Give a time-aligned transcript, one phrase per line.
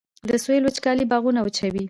[0.29, 1.79] د سویل وچکالي باغونه وچوي